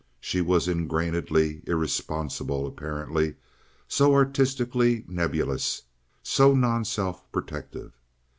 [0.19, 5.83] She was ingrainedly irresponsible, apparently—so artistically nebulous,
[6.23, 7.91] so non self protective.